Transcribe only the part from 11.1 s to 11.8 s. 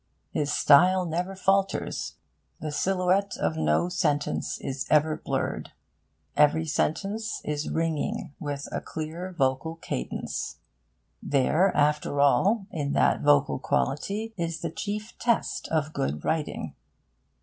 There,